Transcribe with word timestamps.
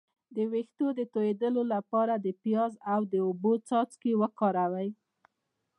د 0.35 0.37
ویښتو 0.51 0.85
د 0.99 1.01
تویدو 1.13 1.61
لپاره 1.73 2.13
د 2.17 2.27
پیاز 2.41 2.73
او 2.93 3.01
اوبو 3.27 3.51
څاڅکي 3.67 4.11
وکاروئ 4.21 4.89